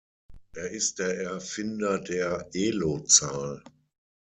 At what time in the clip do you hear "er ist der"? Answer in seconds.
0.55-1.15